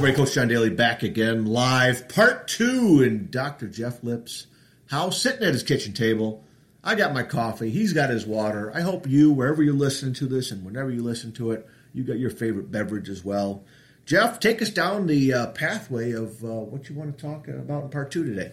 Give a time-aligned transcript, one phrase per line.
[0.00, 3.68] Everybody, Coach John Daly back again, live, part two in Dr.
[3.68, 4.46] Jeff Lips'
[4.86, 6.42] house, sitting at his kitchen table.
[6.82, 8.72] I got my coffee, he's got his water.
[8.74, 12.02] I hope you, wherever you're listening to this and whenever you listen to it, you
[12.02, 13.62] got your favorite beverage as well.
[14.06, 17.84] Jeff, take us down the uh, pathway of uh, what you want to talk about
[17.84, 18.52] in part two today.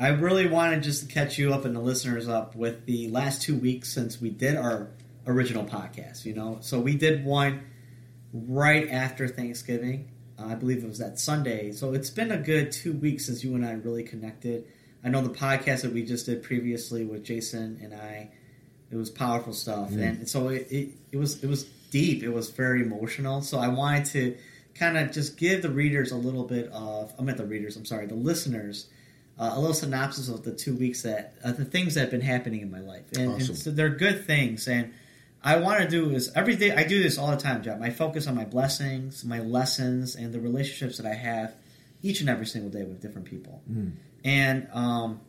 [0.00, 3.40] I really wanted just to catch you up and the listeners up with the last
[3.40, 4.88] two weeks since we did our
[5.28, 6.58] original podcast, you know.
[6.60, 7.66] So we did one
[8.32, 11.72] right after Thanksgiving uh, I believe it was that Sunday.
[11.72, 14.66] So it's been a good two weeks since you and I really connected.
[15.04, 18.30] I know the podcast that we just did previously with Jason and I,
[18.90, 20.02] it was powerful stuff, mm.
[20.02, 22.22] and so it, it, it was it was deep.
[22.22, 23.42] It was very emotional.
[23.42, 24.36] So I wanted to
[24.74, 27.76] kind of just give the readers a little bit of I meant the readers.
[27.76, 28.86] I'm sorry, the listeners.
[29.38, 32.20] Uh, a little synopsis of the two weeks that uh, the things that have been
[32.20, 33.50] happening in my life, and, awesome.
[33.50, 34.66] and so they're good things.
[34.66, 34.92] And
[35.42, 36.72] I want to do is every day.
[36.74, 37.80] I do this all the time, Jeff.
[37.80, 41.54] I focus on my blessings, my lessons, and the relationships that I have
[42.02, 43.62] each and every single day with different people.
[43.70, 43.92] Mm.
[44.24, 45.20] And um,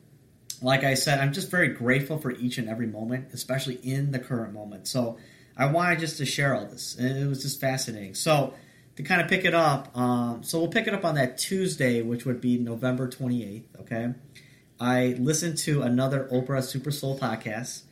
[0.62, 4.20] like I said, I'm just very grateful for each and every moment, especially in the
[4.20, 4.88] current moment.
[4.88, 5.18] So
[5.56, 8.16] I wanted just to share all this, and it was just fascinating.
[8.16, 8.54] So
[8.96, 12.02] to kind of pick it up, um, so we'll pick it up on that Tuesday,
[12.02, 13.64] which would be November 28th.
[13.82, 14.14] Okay,
[14.80, 17.84] I listened to another Oprah Super Soul podcast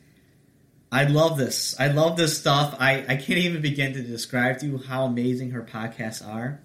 [0.92, 1.78] I love this.
[1.80, 2.76] I love this stuff.
[2.80, 6.62] I, I can't even begin to describe to you how amazing her podcasts are.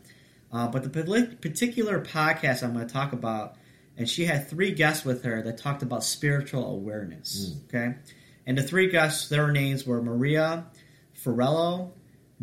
[0.53, 3.57] Uh, but the particular podcast I'm going to talk about,
[3.97, 7.51] and she had three guests with her that talked about spiritual awareness.
[7.51, 7.65] Mm.
[7.67, 7.99] Okay,
[8.47, 10.67] and the three guests, their names were Maria
[11.25, 11.93] Forleo,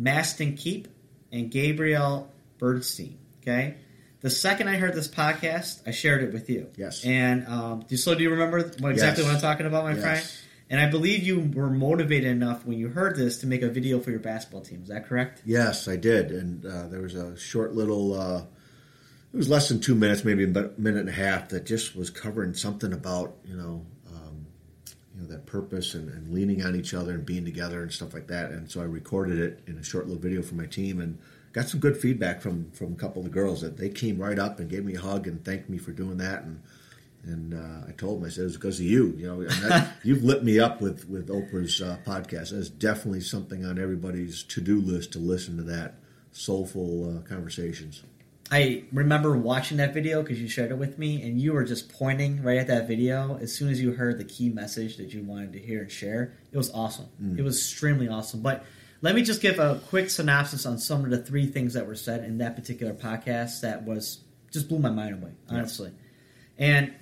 [0.00, 0.88] Mastin Kipp,
[1.30, 3.16] and Gabrielle Bernstein.
[3.42, 3.76] Okay,
[4.22, 6.68] the second I heard this podcast, I shared it with you.
[6.76, 7.04] Yes.
[7.04, 9.32] And um, so, do you remember what, exactly yes.
[9.32, 10.02] what I'm talking about, my yes.
[10.02, 10.30] friend?
[10.70, 13.98] And I believe you were motivated enough when you heard this to make a video
[13.98, 14.82] for your basketball team.
[14.82, 15.42] Is that correct?
[15.44, 16.30] Yes, I did.
[16.30, 18.42] And uh, there was a short little, uh,
[19.32, 22.08] it was less than two minutes, maybe a minute and a half, that just was
[22.08, 24.46] covering something about, you know, um,
[25.12, 28.14] you know that purpose and, and, leaning on each other and being together and stuff
[28.14, 28.52] like that.
[28.52, 31.18] And so I recorded it in a short little video for my team and
[31.52, 34.38] got some good feedback from from a couple of the girls that they came right
[34.38, 36.62] up and gave me a hug and thanked me for doing that and
[37.24, 39.14] and uh, I told him, I said, it's because of you.
[39.16, 42.50] You know, that, you've lit me up with with Oprah's uh, podcast.
[42.50, 45.96] That's definitely something on everybody's to do list to listen to that
[46.32, 48.02] soulful uh, conversations.
[48.52, 51.92] I remember watching that video because you shared it with me, and you were just
[51.92, 55.22] pointing right at that video as soon as you heard the key message that you
[55.22, 56.34] wanted to hear and share.
[56.50, 57.06] It was awesome.
[57.22, 57.38] Mm.
[57.38, 58.42] It was extremely awesome.
[58.42, 58.64] But
[59.02, 61.94] let me just give a quick synopsis on some of the three things that were
[61.94, 64.18] said in that particular podcast that was
[64.50, 65.92] just blew my mind away, honestly.
[66.58, 66.66] Yeah.
[66.66, 66.94] And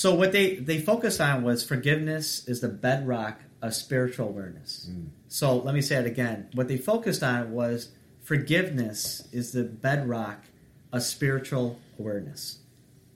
[0.00, 4.88] so what they they focused on was forgiveness is the bedrock of spiritual awareness.
[4.90, 5.08] Mm.
[5.28, 6.48] So let me say it again.
[6.54, 7.90] What they focused on was
[8.22, 10.44] forgiveness is the bedrock
[10.90, 12.60] of spiritual awareness.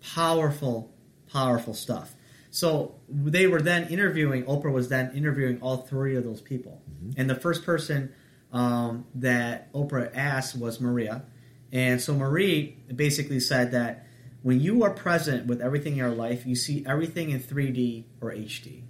[0.02, 0.92] Powerful,
[1.32, 2.16] powerful stuff.
[2.50, 4.44] So they were then interviewing.
[4.44, 7.18] Oprah was then interviewing all three of those people, mm-hmm.
[7.18, 8.12] and the first person
[8.52, 11.24] um, that Oprah asked was Maria,
[11.72, 14.03] and so Marie basically said that
[14.44, 18.30] when you are present with everything in your life, you see everything in 3D or
[18.30, 18.82] HD.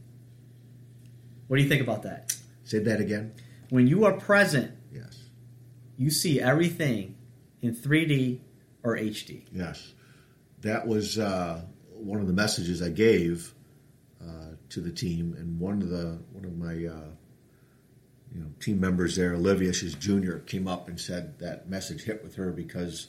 [1.47, 2.35] What do you think about that?
[2.65, 3.35] Say that again.
[3.71, 5.17] When you are present, yes,
[5.97, 7.15] you see everything
[7.63, 8.41] in 3D
[8.83, 9.45] or HD.
[9.53, 9.93] Yes,
[10.63, 13.55] that was uh, one of the messages I gave
[14.21, 17.11] uh, to the team, and one of the one of my uh,
[18.35, 22.25] you know team members there, Olivia, she's junior, came up and said that message hit
[22.25, 23.07] with her because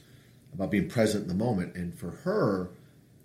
[0.56, 1.76] about being present in the moment.
[1.76, 2.70] And for her,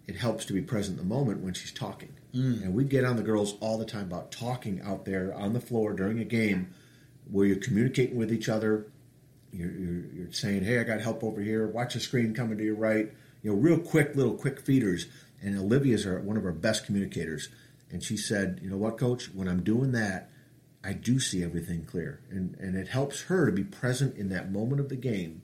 [0.06, 2.12] it helps to be present in the moment when she's talking.
[2.34, 2.62] Mm.
[2.62, 5.60] And we get on the girls all the time about talking out there on the
[5.60, 6.74] floor during a game
[7.30, 8.86] where you're communicating with each other.
[9.52, 11.66] You're, you're, you're saying, hey, I got help over here.
[11.66, 13.10] Watch the screen coming to your right.
[13.43, 15.06] You know, real quick, little quick feeders.
[15.43, 17.49] And Olivia's our, one of our best communicators.
[17.90, 20.31] And she said, you know what, coach, when I'm doing that,
[20.82, 22.20] I do see everything clear.
[22.31, 25.43] And, and it helps her to be present in that moment of the game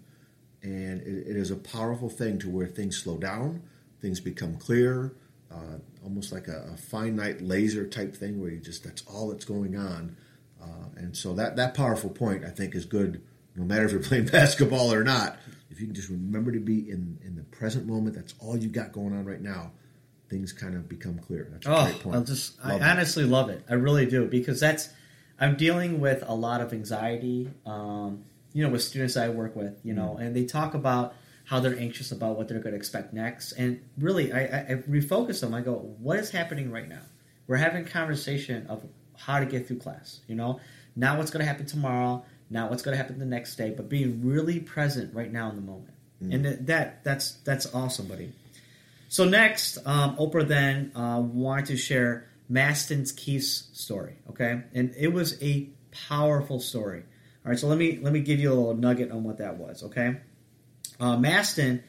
[0.67, 3.63] and it, it is a powerful thing to where things slow down,
[4.01, 5.15] things become clear,
[5.53, 9.45] uh, almost like a, a, finite laser type thing where you just that's all that's
[9.45, 10.17] going on.
[10.61, 13.23] Uh, and so that that powerful point I think is good,
[13.55, 15.39] no matter if you're playing basketball or not.
[15.71, 18.69] If you can just remember to be in in the present moment, that's all you
[18.69, 19.71] got going on right now.
[20.29, 21.47] Things kind of become clear.
[21.53, 22.17] That's a oh, great point.
[22.17, 23.65] I just love I honestly love it.
[23.71, 24.89] I really do because that's
[25.39, 27.53] I'm dealing with a lot of anxiety.
[27.65, 28.25] Um,
[28.57, 30.23] you know, with students I work with, you know, mm.
[30.23, 31.15] and they talk about
[31.45, 33.53] how they're anxious about what they're going to expect next.
[33.53, 35.53] And really, I, I, I refocus them.
[35.53, 37.03] I go, what is happening right now?
[37.47, 38.83] We're having conversation of
[39.15, 40.59] how to get through class, you know,
[40.97, 43.91] not what's going to happen tomorrow, not what's going to happen the next day, but
[43.91, 45.93] being really present right now in the moment.
[46.33, 48.33] and that, that that's that's awesome, buddy.
[49.11, 54.15] So next, um, Oprah then uh, wanted to share Mastin's Keith's story.
[54.31, 55.69] Okay, and it was a
[56.09, 57.03] powerful story.
[57.47, 59.57] All right, so let me let me give you a little nugget on what that
[59.57, 59.85] was.
[59.85, 60.17] Okay,
[60.99, 61.81] uh, Mastin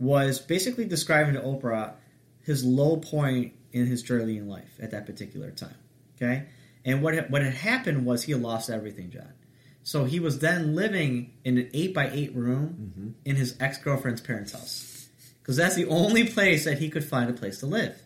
[0.00, 1.92] was basically describing to Oprah
[2.40, 5.76] his low point in his journey in life at that particular time.
[6.16, 6.46] Okay,
[6.84, 9.32] and what had, what had happened was he lost everything, John.
[9.84, 13.08] So he was then living in an eight by eight room mm-hmm.
[13.24, 15.08] in his ex girlfriend's parents' house
[15.40, 18.02] because that's the only place that he could find a place to live.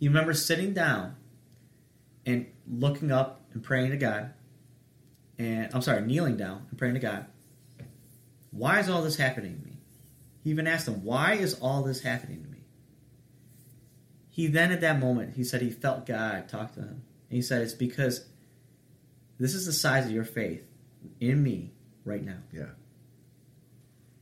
[0.00, 1.16] He remembers sitting down
[2.24, 4.32] and looking up and praying to God,
[5.38, 7.26] and I'm sorry, kneeling down and praying to God.
[8.50, 9.78] Why is all this happening to me?
[10.42, 12.64] He even asked him, "Why is all this happening to me?"
[14.30, 17.42] He then, at that moment, he said he felt God talk to him, and he
[17.42, 18.26] said, "It's because
[19.38, 20.62] this is the size of your faith
[21.20, 21.72] in me
[22.04, 22.38] right now.
[22.52, 22.70] Yeah.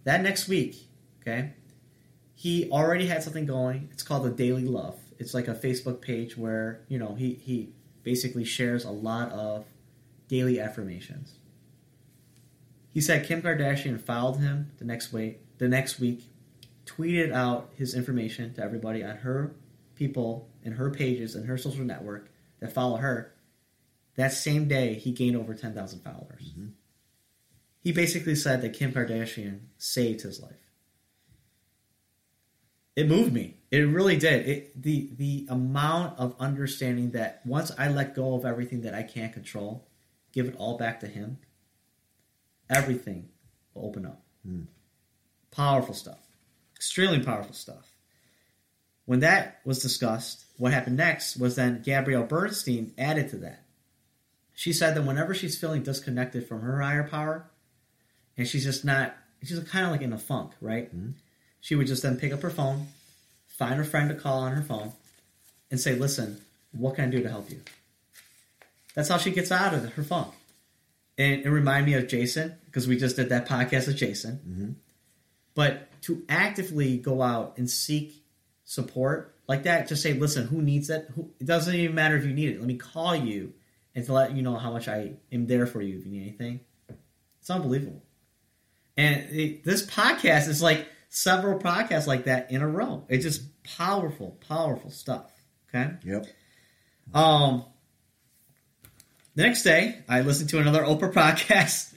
[0.05, 0.89] That next week,
[1.21, 1.53] okay,
[2.35, 3.89] he already had something going.
[3.93, 4.99] It's called the Daily Love.
[5.19, 7.73] It's like a Facebook page where you know he he
[8.03, 9.65] basically shares a lot of
[10.29, 11.39] daily affirmations.
[12.93, 15.41] He said Kim Kardashian followed him the next week.
[15.59, 16.31] The next week,
[16.87, 19.55] tweeted out his information to everybody on her
[19.95, 22.31] people and her pages and her social network
[22.61, 23.35] that follow her
[24.17, 26.53] that same day, he gained over 10,000 followers.
[26.53, 26.69] Mm-hmm.
[27.81, 30.53] He basically said that Kim Kardashian saved his life.
[32.97, 33.57] It moved me.
[33.73, 34.49] It really did.
[34.49, 39.03] It, the the amount of understanding that once I let go of everything that I
[39.03, 39.89] can't control,
[40.35, 41.39] give it all back to him,
[42.69, 43.29] everything
[43.73, 44.23] will open up.
[44.47, 44.67] Mm.
[45.51, 46.21] Powerful stuff.
[46.77, 47.91] Extremely powerful stuff.
[49.07, 53.65] When that was discussed, what happened next was then Gabrielle Bernstein added to that
[54.55, 57.51] she said that whenever she's feeling disconnected from her higher power,
[58.37, 60.95] and she's just not, she's kind of like in a funk, right?
[60.97, 61.11] Mm-hmm.
[61.61, 62.87] She would just then pick up her phone,
[63.49, 64.93] find a friend to call on her phone,
[65.71, 66.41] and say, "Listen,
[66.73, 67.61] what can I do to help you?"
[68.95, 70.33] That's how she gets out of her funk.
[71.17, 74.41] And it reminded me of Jason because we just did that podcast with Jason.
[74.49, 74.73] Mm-hmm.
[75.55, 78.25] But to actively go out and seek
[78.65, 81.09] support like that, just say, "Listen, who needs it?
[81.15, 82.59] Who, it doesn't even matter if you need it.
[82.59, 83.53] Let me call you."
[83.95, 86.23] and to let you know how much I am there for you if you need
[86.23, 86.61] anything.
[87.41, 88.03] It's unbelievable.
[88.97, 93.05] And it, this podcast is like several podcasts like that in a row.
[93.09, 95.31] It's just powerful, powerful stuff.
[95.69, 95.93] Okay.
[96.05, 96.27] Yep.
[97.13, 97.65] Um.
[99.35, 101.93] The next day, I listened to another Oprah podcast.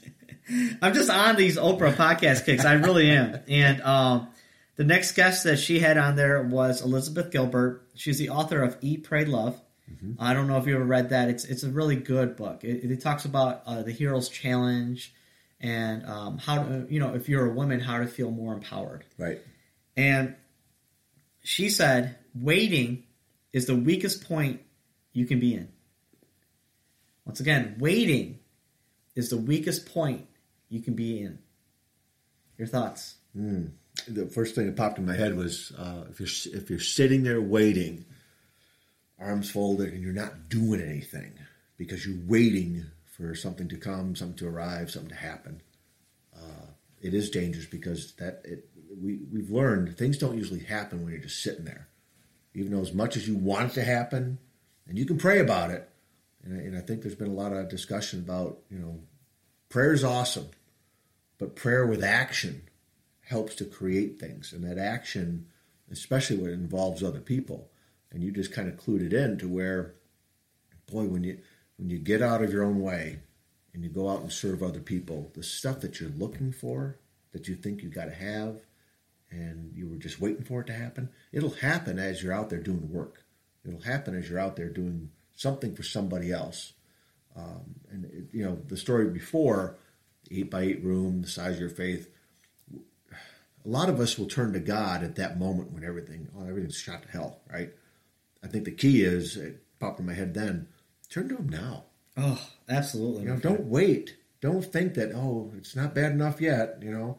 [0.82, 2.64] I'm just on these Oprah podcast kicks.
[2.64, 3.38] I really am.
[3.46, 4.28] And um,
[4.74, 7.86] the next guest that she had on there was Elizabeth Gilbert.
[7.94, 9.60] She's the author of Eat, Pray, Love.
[9.90, 10.14] Mm-hmm.
[10.18, 11.28] I don't know if you ever read that.
[11.28, 12.64] It's it's a really good book.
[12.64, 15.14] It, it talks about uh, the hero's challenge
[15.60, 19.04] and um, how to you know if you're a woman how to feel more empowered.
[19.16, 19.40] Right.
[19.96, 20.34] And
[21.42, 23.04] she said waiting
[23.52, 24.60] is the weakest point
[25.12, 25.68] you can be in.
[27.28, 28.38] Once again, waiting
[29.14, 30.26] is the weakest point
[30.70, 31.38] you can be in.
[32.56, 33.16] Your thoughts?
[33.36, 33.72] Mm.
[34.08, 37.24] The first thing that popped in my head was uh, if you're if you're sitting
[37.24, 38.06] there waiting
[39.20, 41.32] arms folded, and you're not doing anything
[41.76, 45.60] because you're waiting for something to come, something to arrive, something to happen.
[46.34, 46.66] Uh,
[47.02, 48.70] it is dangerous because that it,
[49.02, 51.88] we we've learned things don't usually happen when you're just sitting there.
[52.54, 54.38] Even though as much as you want it to happen,
[54.86, 55.87] and you can pray about it,
[56.44, 59.00] and, and I think there's been a lot of discussion about you know
[59.68, 60.48] prayer is awesome,
[61.38, 62.62] but prayer with action
[63.26, 65.46] helps to create things, and that action,
[65.90, 67.70] especially when it involves other people,
[68.10, 69.94] and you just kind of clued it in to where,
[70.90, 71.38] boy, when you
[71.76, 73.20] when you get out of your own way
[73.72, 76.98] and you go out and serve other people, the stuff that you're looking for,
[77.32, 78.60] that you think you got to have,
[79.30, 82.60] and you were just waiting for it to happen, it'll happen as you're out there
[82.60, 83.24] doing work.
[83.64, 86.72] It'll happen as you're out there doing something for somebody else.
[87.36, 89.78] Um, and it, you know the story before,
[90.30, 92.10] eight by eight room, the size of your faith.
[92.74, 96.78] A lot of us will turn to God at that moment when everything, oh, everything's
[96.78, 97.70] shot to hell, right?
[98.42, 100.68] I think the key is it popped in my head then.
[101.10, 101.84] Turn to him now.
[102.16, 103.22] Oh, absolutely.
[103.22, 104.16] You know, don't wait.
[104.40, 106.78] Don't think that oh, it's not bad enough yet.
[106.82, 107.18] You know,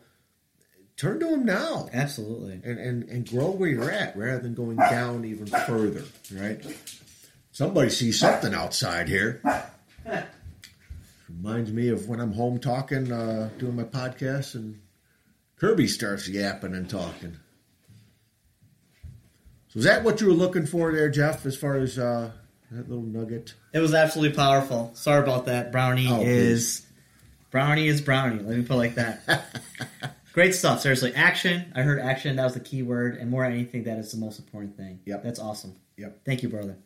[0.98, 1.88] turn to him now.
[1.94, 2.60] Absolutely.
[2.64, 6.04] And and and grow where you're at rather than going down even further.
[6.34, 6.66] Right.
[7.60, 9.42] Somebody sees something outside here.
[11.28, 14.80] Reminds me of when I'm home talking, uh, doing my podcast, and
[15.58, 17.36] Kirby starts yapping and talking.
[19.68, 22.32] So is that what you were looking for there, Jeff, as far as uh,
[22.72, 23.56] that little nugget?
[23.74, 24.92] It was absolutely powerful.
[24.94, 25.74] Sorry about that.
[25.74, 26.88] Brownie oh, is please.
[27.52, 28.42] Brownie is Brownie.
[28.42, 29.44] Let me put it like that.
[30.32, 30.80] Great stuff.
[30.80, 31.74] Seriously, action.
[31.76, 32.38] I heard action.
[32.38, 35.02] That was the key word, and more than anything, that is the most important thing.
[35.04, 35.24] Yep.
[35.24, 35.76] That's awesome.
[35.98, 36.22] Yep.
[36.24, 36.78] Thank you, brother.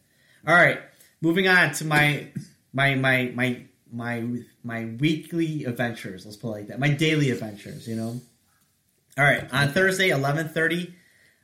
[0.48, 0.80] All right,
[1.22, 2.28] moving on to my
[2.74, 4.24] my my my my
[4.64, 6.26] my weekly adventures.
[6.26, 6.80] Let's put it like that.
[6.80, 7.88] My daily adventures.
[7.88, 8.22] You know.
[9.18, 10.94] All right, on Thursday, eleven thirty,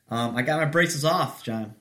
[0.10, 1.76] um, I got my braces off, John.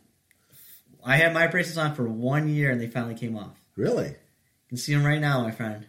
[1.05, 3.59] I had my braces on for one year, and they finally came off.
[3.77, 4.09] Really?
[4.09, 4.17] You
[4.69, 5.87] can see them right now, my friend.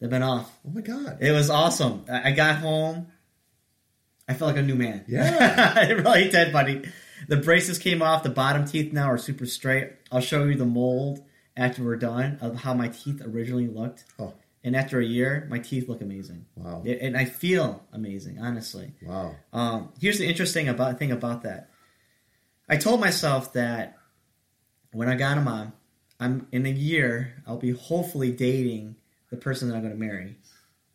[0.00, 0.50] They've been off.
[0.66, 1.18] Oh my God.
[1.20, 2.06] It was awesome.
[2.10, 3.06] I got home.
[4.28, 5.04] I felt like a new man.
[5.06, 5.78] Yeah.
[5.88, 6.82] it really did, buddy.
[7.28, 8.22] The braces came off.
[8.22, 9.92] The bottom teeth now are super straight.
[10.10, 11.22] I'll show you the mold
[11.56, 14.04] after we're done of how my teeth originally looked.
[14.18, 16.46] Oh, And after a year, my teeth look amazing.
[16.56, 16.82] wow.
[16.86, 18.92] And I feel amazing, honestly.
[19.02, 19.36] Wow.
[19.52, 21.68] Um, here's the interesting about thing about that.
[22.68, 23.96] I told myself that
[24.92, 25.72] when I got him on,
[26.20, 28.96] I'm in a year I'll be hopefully dating
[29.30, 30.36] the person that I'm going to marry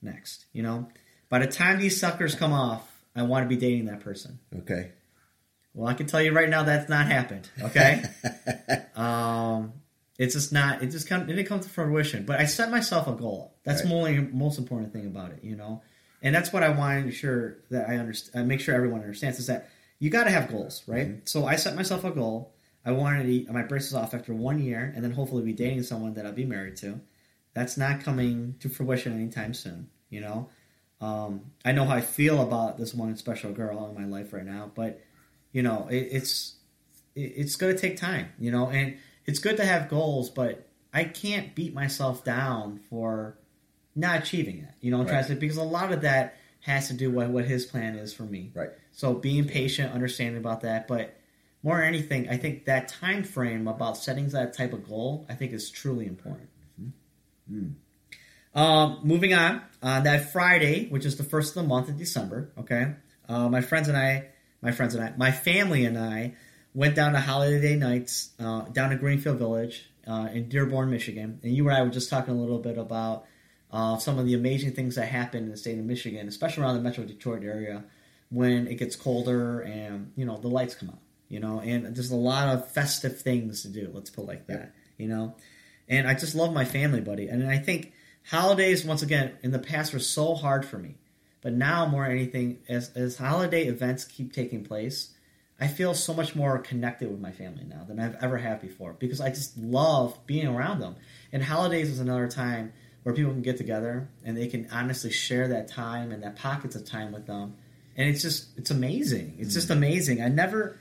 [0.02, 0.46] next.
[0.54, 0.88] You know,
[1.30, 4.40] by the time these suckers come off, I want to be dating that person.
[4.60, 4.92] Okay.
[5.78, 7.48] Well, I can tell you right now that's not happened.
[7.62, 8.02] Okay,
[8.96, 9.74] um,
[10.18, 10.82] it's just not.
[10.82, 11.22] It just come.
[11.22, 12.26] It didn't come to fruition.
[12.26, 13.54] But I set myself a goal.
[13.64, 13.90] That's Right.
[13.90, 15.44] the only most important thing about it.
[15.44, 15.84] You know,
[16.22, 18.48] and that's what I want to make sure that I understand.
[18.48, 19.70] Make sure everyone understands is that
[20.00, 21.28] you got to have goals, right?
[21.30, 22.54] So I set myself a goal.
[22.84, 25.84] I wanted to eat my braces off after one year, and then hopefully be dating
[25.84, 27.00] someone that I'll be married to.
[27.54, 29.90] That's not coming to fruition anytime soon.
[30.10, 30.50] You know,
[31.02, 34.46] um, I know how I feel about this one special girl in my life right
[34.46, 35.02] now, but
[35.52, 36.56] you know, it, it's
[37.16, 38.30] it, it's going to take time.
[38.40, 43.38] You know, and it's good to have goals, but I can't beat myself down for
[43.96, 44.74] not achieving it.
[44.82, 45.10] You know, Right.
[45.10, 48.14] trying to because a lot of that has to do with what his plan is
[48.14, 48.52] for me.
[48.54, 48.70] Right.
[48.92, 51.16] So being patient, understanding about that, but
[51.64, 55.34] more than anything, I think that time frame about setting that type of goal, I
[55.36, 56.50] think is truly important.
[58.54, 62.50] Um, moving on, uh, that Friday, which is the first of the month of December,
[62.58, 62.94] okay,
[63.30, 64.28] uh, my friends and I,
[64.62, 66.34] my friends and I, my family and I
[66.74, 71.40] went down to holiday day nights uh, down to Greenfield Village uh, in Dearborn, Michigan,
[71.44, 73.26] and you and I were just talking a little bit about
[73.72, 76.76] uh, some of the amazing things that happen in the state of Michigan, especially around
[76.76, 77.84] the Metro Detroit area,
[78.30, 81.00] when it gets colder and you know the lights come out,
[81.30, 83.92] you know, and there's a lot of festive things to do.
[83.94, 85.36] Let's put it like that, you know.
[85.90, 87.94] And I just love my family, buddy, and I think
[88.30, 90.96] holidays once again in the past were so hard for me,
[91.42, 95.14] but now more than anything, as as holiday events keep taking place.
[95.60, 98.94] I feel so much more connected with my family now than I've ever had before
[98.94, 100.96] because I just love being around them.
[101.32, 105.48] And holidays is another time where people can get together and they can honestly share
[105.48, 107.56] that time and that pockets of time with them.
[107.96, 109.38] And it's just it's amazing.
[109.40, 109.78] It's just mm.
[109.78, 110.22] amazing.
[110.22, 110.78] I never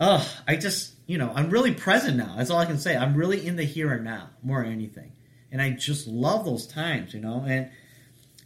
[0.00, 2.34] Oh, I just you know, I'm really present now.
[2.36, 2.96] That's all I can say.
[2.96, 5.12] I'm really in the here and now more than anything.
[5.52, 7.44] And I just love those times, you know.
[7.46, 7.70] And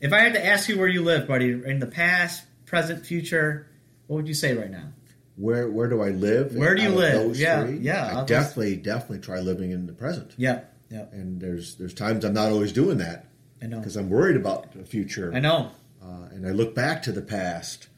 [0.00, 3.66] if I had to ask you where you live, buddy, in the past, present, future,
[4.06, 4.88] what would you say right now?
[5.36, 6.54] Where where do I live?
[6.54, 7.12] Where do you live?
[7.12, 7.78] Those Yeah, three?
[7.78, 10.32] yeah, I definitely definitely try living in the present.
[10.38, 10.60] Yeah,
[10.90, 13.26] yeah, And there's there's times I'm not always doing that
[13.62, 13.78] I know.
[13.78, 15.32] because I'm worried about the future.
[15.34, 15.70] I know.
[16.02, 17.88] Uh, and I look back to the past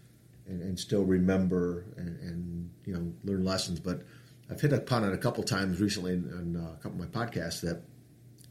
[0.48, 3.78] and, and still remember and, and you know learn lessons.
[3.78, 4.02] But
[4.50, 7.24] I've hit upon it a couple times recently in, in uh, a couple of my
[7.26, 7.82] podcasts that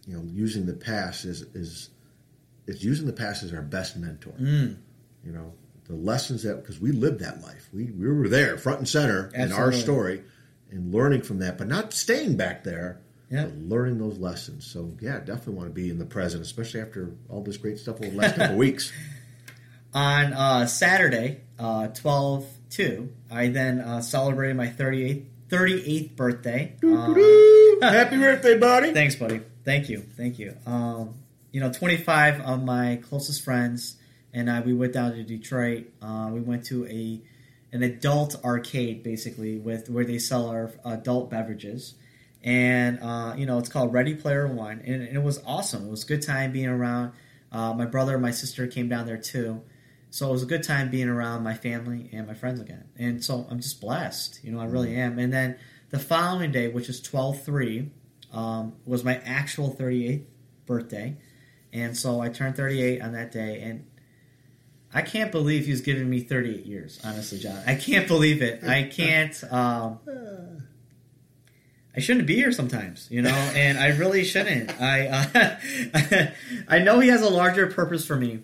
[0.06, 1.90] you know using the past is is
[2.68, 4.34] it's using the past as our best mentor.
[4.40, 4.78] Mm,
[5.26, 5.54] You know
[5.88, 9.32] the lessons that because we lived that life, we we were there front and center
[9.34, 10.22] in our story,
[10.70, 13.00] and learning from that, but not staying back there.
[13.30, 13.44] Yeah.
[13.46, 14.66] but learning those lessons.
[14.66, 17.98] So yeah, definitely want to be in the present, especially after all this great stuff
[18.02, 18.94] over the last couple weeks.
[19.94, 26.76] on uh, Saturday, uh, 12 2, I then uh, celebrated my 38th, 38th birthday.
[26.84, 27.16] Um,
[27.82, 28.94] Happy birthday, buddy!
[28.94, 29.42] Thanks, buddy.
[29.66, 30.00] Thank you.
[30.16, 30.56] Thank you.
[30.66, 31.16] Um,
[31.58, 33.96] you know, 25 of my closest friends
[34.32, 35.88] and I, we went down to Detroit.
[36.00, 37.20] Uh, we went to a
[37.72, 41.96] an adult arcade, basically, with where they sell our adult beverages.
[42.44, 44.84] And, uh, you know, it's called Ready Player One.
[44.86, 45.88] And, and it was awesome.
[45.88, 47.14] It was a good time being around.
[47.52, 49.64] Uh, my brother and my sister came down there, too.
[50.12, 52.84] So it was a good time being around my family and my friends again.
[53.00, 54.42] And so I'm just blessed.
[54.44, 55.18] You know, I really am.
[55.18, 55.58] And then
[55.90, 57.90] the following day, which is 12 3,
[58.32, 60.26] um, was my actual 38th
[60.68, 61.18] birthday.
[61.78, 63.62] And so I turned 38 on that day.
[63.62, 63.86] And
[64.94, 67.62] I can't believe he was giving me 38 years, honestly, John.
[67.66, 68.64] I can't believe it.
[68.64, 69.44] I can't.
[69.52, 70.00] Um,
[71.96, 74.80] I shouldn't be here sometimes, you know, and I really shouldn't.
[74.80, 76.30] I uh,
[76.68, 78.44] I know he has a larger purpose for me,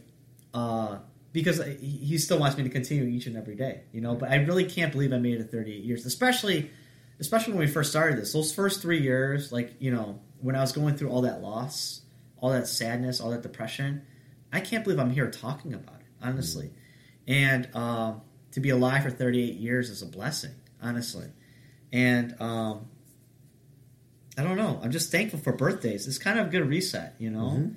[0.53, 0.97] uh,
[1.31, 4.15] because he he still wants me to continue each and every day, you know.
[4.15, 6.71] But I really can't believe I made it 38 years, especially
[7.19, 8.33] especially when we first started this.
[8.33, 12.01] Those first three years, like you know, when I was going through all that loss,
[12.43, 14.01] all that sadness, all that depression,
[14.51, 16.05] I can't believe I'm here talking about it.
[16.21, 16.71] Honestly,
[17.25, 18.21] and um,
[18.51, 21.27] to be alive for 38 years is a blessing, honestly.
[21.93, 22.87] And um,
[24.37, 24.79] I don't know.
[24.83, 26.05] I'm just thankful for birthdays.
[26.07, 27.51] It's kind of a good reset, you know.
[27.57, 27.75] Mhm.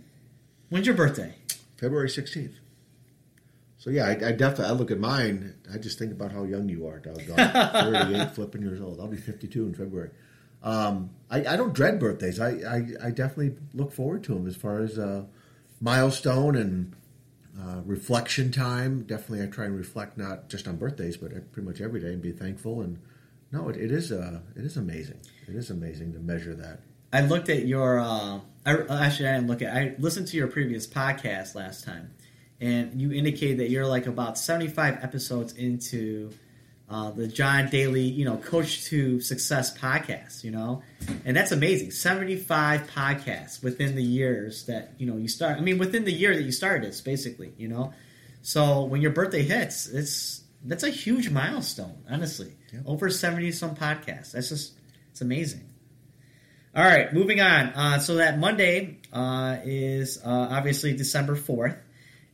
[0.69, 1.35] When's your birthday?
[1.77, 2.55] February 16th.
[3.79, 5.55] So yeah, I, I definitely I look at mine.
[5.73, 7.37] I just think about how young you are, doggone.
[8.17, 8.99] 38 flipping years old.
[9.01, 10.11] I'll be 52 in February.
[10.63, 12.41] Um, I, I don't dread birthdays.
[12.41, 15.27] I, I, I definitely look forward to them as far as a
[15.81, 16.95] milestone and
[17.61, 19.03] uh, reflection time.
[19.03, 22.23] Definitely, I try and reflect not just on birthdays, but pretty much every day and
[22.23, 22.81] be thankful.
[22.81, 22.99] And
[23.53, 25.21] no, it, it is uh, it is amazing.
[25.49, 26.81] It is amazing to measure that.
[27.13, 27.99] I looked at your.
[27.99, 29.75] Uh, I, actually, I didn't look at.
[29.75, 32.13] I listened to your previous podcast last time,
[32.61, 36.31] and you indicated that you're like about 75 episodes into
[36.89, 40.45] uh, the John Daly, you know, Coach to Success podcast.
[40.45, 40.83] You know,
[41.25, 41.91] and that's amazing.
[41.91, 45.59] 75 podcasts within the years that you know you start.
[45.59, 47.53] I mean, within the year that you started this, basically.
[47.57, 47.93] You know,
[48.43, 52.05] so when your birthday hits, it's that's a huge milestone.
[52.11, 52.53] Honestly,
[52.85, 54.33] over 70 some podcasts.
[54.33, 54.75] That's just
[55.11, 55.69] it's amazing.
[56.77, 57.69] All right, moving on.
[57.69, 61.79] Uh, so that Monday uh, is uh, obviously December 4th.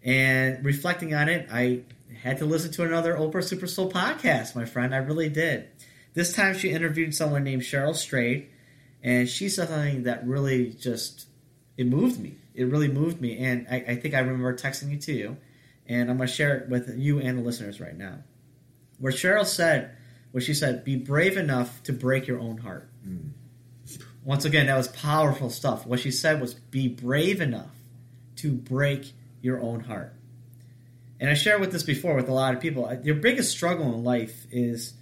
[0.04, 1.82] And reflecting on it, I
[2.16, 4.94] had to listen to another Oprah Super Soul podcast, my friend.
[4.94, 5.68] I really did.
[6.14, 8.48] This time she interviewed someone named Cheryl Strayed,
[9.02, 11.26] and she said something that really just,
[11.76, 12.36] it moved me.
[12.54, 13.38] It really moved me.
[13.38, 15.36] And I, I think I remember texting it to you,
[15.86, 18.18] and I'm going to share it with you and the listeners right now.
[18.98, 19.96] Where Cheryl said,
[20.32, 22.88] where she said, be brave enough to break your own heart.
[23.04, 23.28] Hmm.
[24.24, 25.84] Once again, that was powerful stuff.
[25.86, 27.74] What she said was be brave enough
[28.36, 30.14] to break your own heart.
[31.22, 32.92] And I shared with this before with a lot of people.
[33.04, 34.92] Your biggest struggle in life is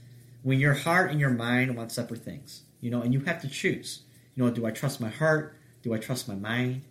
[0.43, 3.49] when your heart and your mind want separate things, you know, and you have to
[3.49, 4.03] choose.
[4.35, 5.57] You know, do I trust my heart?
[5.81, 6.83] Do I trust my mind?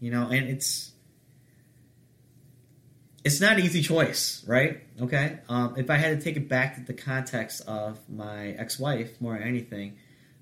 [0.00, 0.92] You know, and it's
[3.24, 4.80] it's not an easy choice, right?
[5.02, 5.40] Okay.
[5.50, 9.34] Um, if I had to take it back to the context of my ex-wife more
[9.34, 9.98] than anything,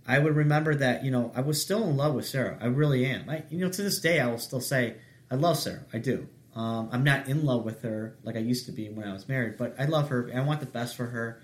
[0.06, 2.56] I would remember that you know I was still in love with Sarah.
[2.60, 3.28] I really am.
[3.28, 4.98] I, you know, to this day, I will still say
[5.32, 5.84] I love Sarah.
[5.92, 6.28] I do.
[6.56, 9.28] Um, I'm not in love with her like I used to be when I was
[9.28, 10.26] married, but I love her.
[10.28, 11.40] and I want the best for her.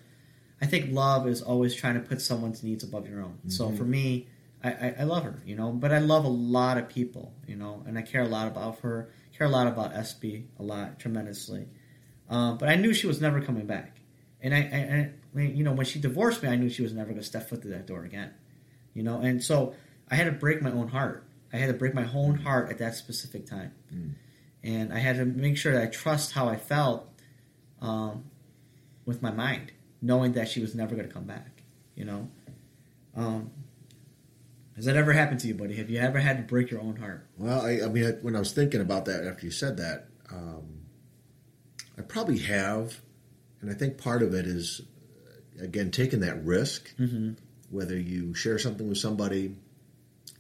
[0.61, 3.39] I think love is always trying to put someone's needs above your own.
[3.49, 4.29] So for me,
[4.65, 7.57] I, I, I love her, you know, but I love a lot of people, you
[7.57, 9.11] know, and I care a lot about her.
[9.37, 11.67] Care a lot about SB a lot, tremendously.
[12.31, 13.97] Um, but I knew she was never coming back,
[14.41, 17.09] and I, I, I you know, when she divorced me, I knew she was never
[17.11, 18.33] going to step foot through that door again
[18.95, 19.75] you know and so
[20.11, 22.79] i had to break my own heart i had to break my own heart at
[22.79, 23.73] that specific time
[24.63, 27.09] and i had to make sure that i trust how i felt
[27.81, 28.25] um,
[29.05, 31.63] with my mind knowing that she was never going to come back
[31.95, 32.29] you know?
[33.15, 33.51] Um,
[34.77, 35.77] has that ever happened to you buddy?
[35.77, 37.27] Have you ever had to break your own heart?
[37.37, 40.09] Well, I, I mean, I, when I was thinking about that after you said that,
[40.31, 40.87] um,
[41.99, 43.01] I probably have,
[43.61, 44.81] and I think part of it is
[45.61, 47.33] again taking that risk, mm-hmm.
[47.71, 49.55] whether you share something with somebody,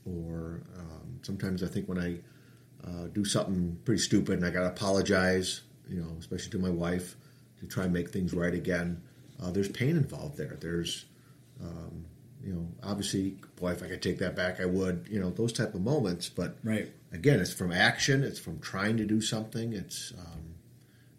[0.07, 2.19] or um, sometimes I think when I
[2.87, 6.71] uh, do something pretty stupid and I got to apologize, you know, especially to my
[6.71, 7.17] wife,
[7.61, 9.03] to try and make things right again.
[9.41, 10.57] Uh, there's pain involved there.
[10.61, 11.05] There's,
[11.63, 12.05] um,
[12.45, 15.07] you know, obviously, boy, if I could take that back, I would.
[15.11, 18.25] You know, those type of moments, but right again, it's from action.
[18.25, 19.73] It's from trying to do something.
[19.73, 20.55] It's um,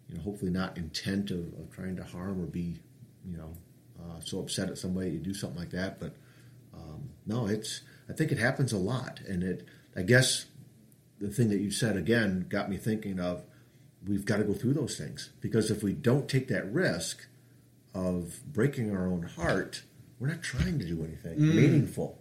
[0.08, 2.78] you know, hopefully not intent of, of trying to harm or be,
[3.24, 3.56] you know,
[3.98, 5.98] uh, so upset at somebody you do something like that.
[5.98, 6.14] But
[6.74, 7.80] um, no, it's.
[8.08, 9.66] I think it happens a lot, and it.
[9.96, 10.46] I guess
[11.24, 13.42] the thing that you said again got me thinking of.
[14.06, 17.26] We've got to go through those things because if we don't take that risk
[17.94, 19.82] of breaking our own heart,
[20.18, 22.20] we're not trying to do anything meaningful.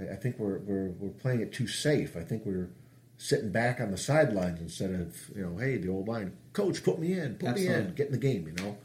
[0.00, 2.16] I, I think we're, we're we're playing it too safe.
[2.16, 2.70] I think we're
[3.18, 6.98] sitting back on the sidelines instead of you know, hey, the old line, coach, put
[6.98, 8.46] me in, put me in, get in the game.
[8.46, 8.78] You know,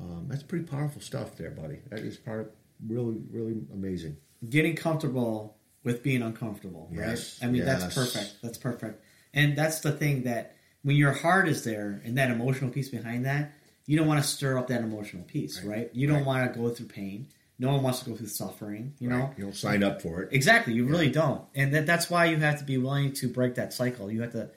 [0.00, 1.80] um, that's pretty powerful stuff there, buddy.
[1.90, 2.54] That is part
[2.86, 4.16] really really amazing.
[4.48, 7.48] getting comfortable with being uncomfortable, Yes, right?
[7.48, 8.36] I mean, that's perfect.
[8.42, 9.04] That's perfect.
[9.34, 13.26] And that's the thing that when your heart is there and that emotional piece behind
[13.26, 13.52] that,
[13.86, 15.76] you don't want to stir up that emotional piece, right?
[15.76, 15.90] Right.
[15.92, 16.26] You don't Right.
[16.26, 17.28] want to go through pain.
[17.58, 19.34] No one wants to go through suffering, you know?
[19.36, 20.30] You don't sign up for it.
[20.32, 20.72] Exactly.
[20.72, 21.44] You really don't.
[21.54, 24.10] And that, that's why you have to be willing to break that cycle.
[24.10, 24.50] You have to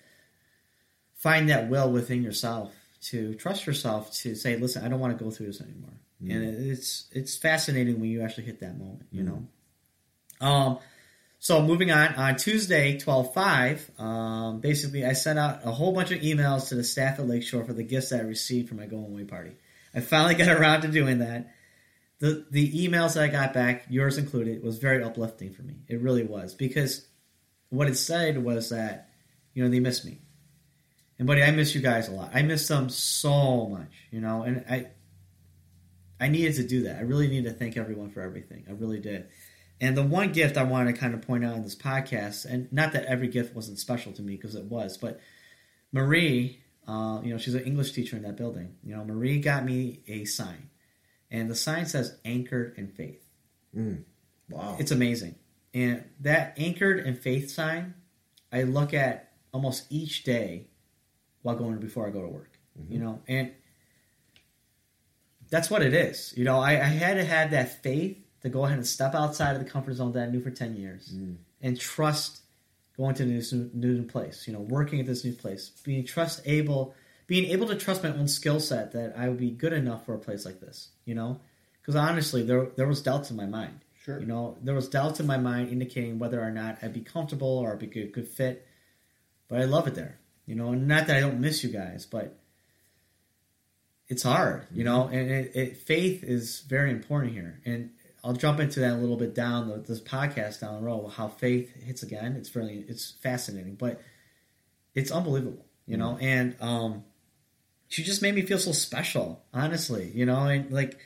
[1.15, 2.73] find that will within yourself
[3.09, 5.89] to trust yourself to say, listen, I don't want to go through this anymore.
[6.21, 9.45] And it's it's fascinating when you actually hit that moment, you know.
[10.39, 10.79] Um
[11.43, 16.21] so moving on, on Tuesday, 12-5, um, basically I sent out a whole bunch of
[16.21, 19.05] emails to the staff at Lakeshore for the gifts that I received for my going
[19.05, 19.57] away party.
[19.93, 21.53] I finally got around to doing that
[22.23, 25.81] the the emails that I got back, yours included, was very uplifting for me.
[25.89, 27.05] It really was because
[27.67, 29.09] what it said was that
[29.53, 30.21] you know they miss me,
[31.19, 32.31] And buddy, I miss you guys a lot.
[32.33, 34.43] I miss them so much, you know.
[34.43, 34.87] And I,
[36.17, 36.95] I needed to do that.
[36.95, 38.63] I really needed to thank everyone for everything.
[38.69, 39.27] I really did.
[39.81, 42.71] And the one gift I wanted to kind of point out in this podcast, and
[42.71, 45.19] not that every gift wasn't special to me because it was, but
[45.91, 48.75] Marie, uh, you know, she's an English teacher in that building.
[48.83, 50.69] You know, Marie got me a sign,
[51.29, 53.25] and the sign says "Anchored in Faith."
[53.75, 54.03] Mm.
[54.49, 55.35] Wow, it's amazing.
[55.73, 57.95] And that "Anchored in Faith" sign,
[58.51, 60.67] I look at almost each day
[61.41, 62.57] while going before I go to work.
[62.79, 62.93] Mm-hmm.
[62.93, 63.51] You know, and
[65.49, 66.33] that's what it is.
[66.35, 69.55] You know, I, I, had to have that faith to go ahead and step outside
[69.55, 71.37] of the comfort zone that I knew for ten years mm.
[71.61, 72.41] and trust
[72.97, 74.47] going to this new, new place.
[74.47, 76.93] You know, working at this new place, being trust able,
[77.27, 80.13] being able to trust my own skill set that I would be good enough for
[80.13, 80.89] a place like this.
[81.05, 81.39] You know,
[81.81, 83.79] because honestly, there there was doubts in my mind.
[84.03, 84.19] Sure.
[84.19, 87.59] You know, there was doubts in my mind indicating whether or not I'd be comfortable
[87.59, 88.67] or I'd be a good, good fit.
[89.47, 90.19] But I love it there.
[90.45, 92.37] You know, and not that I don't miss you guys, but
[94.09, 94.67] it's hard.
[94.73, 97.61] You know, and it, it, faith is very important here.
[97.65, 97.91] And
[98.23, 101.09] I'll jump into that a little bit down the, this podcast down the road.
[101.09, 102.35] How faith hits again.
[102.37, 104.01] It's really it's fascinating, but
[104.95, 105.65] it's unbelievable.
[105.85, 106.23] You know, mm-hmm.
[106.23, 107.03] and um,
[107.89, 109.43] she just made me feel so special.
[109.53, 110.97] Honestly, you know, and like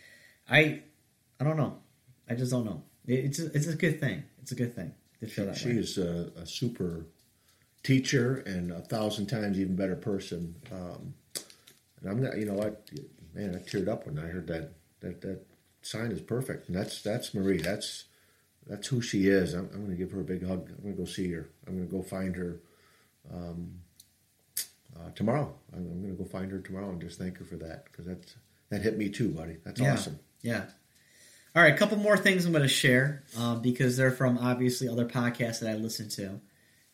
[0.47, 0.82] I,
[1.39, 1.80] I don't know.
[2.30, 2.84] I just don't know.
[3.08, 4.23] It, it's a, it's a good thing.
[4.41, 5.58] It's a good thing to feel that.
[5.58, 5.77] She way.
[5.77, 7.06] is a, a, super
[7.84, 10.56] teacher and a thousand times even better person.
[10.71, 11.13] Um,
[12.01, 12.71] and I'm not, you know, I
[13.34, 15.45] man, I teared up when I heard that that that
[15.81, 16.67] sign is perfect.
[16.67, 17.61] And that's that's Marie.
[17.61, 18.05] That's
[18.67, 19.53] that's who she is.
[19.53, 20.69] I'm, I'm going to give her a big hug.
[20.69, 21.49] I'm going to go see her.
[21.67, 22.59] I'm going to go find her
[23.33, 23.71] um,
[24.95, 25.53] uh, tomorrow.
[25.73, 28.05] I'm, I'm going to go find her tomorrow and just thank her for that because
[28.05, 28.35] that's
[28.69, 29.57] that hit me too, buddy.
[29.63, 29.93] That's yeah.
[29.93, 30.19] awesome.
[30.41, 30.65] Yeah.
[31.55, 34.89] All right, a couple more things I'm going to share um, because they're from obviously
[34.89, 36.39] other podcasts that I listen to.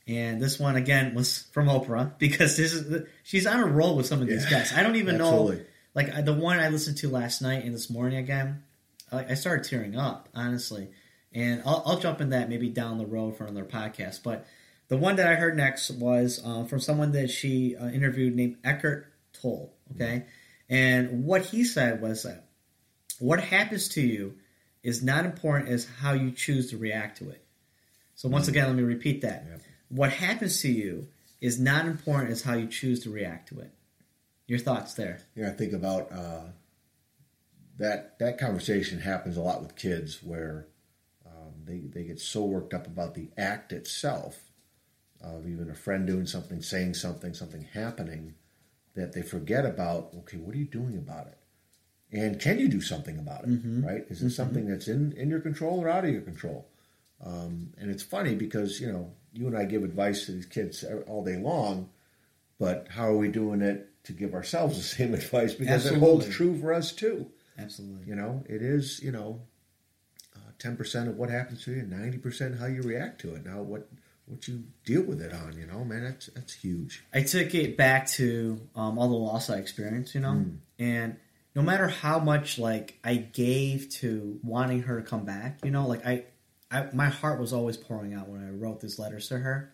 [0.08, 4.06] And this one again was from Oprah because this is she's on a roll with
[4.06, 4.78] some of these yeah, guests.
[4.78, 5.58] I don't even absolutely.
[5.58, 5.63] know
[5.96, 8.63] like the one I listened to last night and this morning again.
[9.13, 10.89] I started tearing up, honestly.
[11.34, 14.21] And I'll, I'll, jump in that maybe down the road for another podcast.
[14.23, 14.45] But
[14.88, 18.58] the one that I heard next was uh, from someone that she uh, interviewed named
[18.63, 19.73] Eckhart Tolle.
[19.95, 20.26] Okay.
[20.69, 22.45] And what he said was that
[23.19, 24.36] what happens to you
[24.84, 27.43] is not important as how you choose to react to it.
[28.15, 28.52] So, once mm-hmm.
[28.52, 29.45] again, let me repeat that.
[29.89, 31.08] What happens to you
[31.41, 33.71] is not important as how you choose to react to it.
[34.47, 35.19] Your thoughts there?
[35.36, 36.43] Yeah, I think about uh,
[37.78, 40.68] that that conversation happens a lot with kids where
[41.26, 44.40] um, they they get so worked up about the act itself
[45.22, 48.36] of even a friend doing something, saying something, something happening,
[48.96, 51.38] that they forget about okay, what are you doing about it,
[52.12, 53.50] and can you do something about it?
[53.50, 53.86] Mm-hmm.
[53.86, 54.06] Right?
[54.10, 54.34] Is it mm-hmm.
[54.34, 56.68] something that's in in your control or out of your control?
[57.26, 60.84] Um, and it's funny because you know you and I give advice to these kids
[61.08, 61.90] all day long,
[62.60, 65.98] but how are we doing it to give ourselves the same advice because Absolutely.
[65.98, 67.32] it holds true for us too.
[67.58, 68.08] Absolutely.
[68.08, 69.42] You know, it is, you know,
[70.36, 73.36] uh, ten uh, percent of what happens to you, ninety percent how you react to
[73.36, 73.46] it.
[73.46, 73.88] Now, what
[74.26, 77.04] what you deal with it on, you know, man, that's that's huge.
[77.13, 80.58] I took it back to um, all the loss I experienced, you know, mm.
[80.80, 81.18] and
[81.56, 85.88] no matter how much like I gave to wanting her to come back, you know,
[85.88, 86.26] like I,
[86.72, 89.74] I my heart was always pouring out when I wrote these letters to her.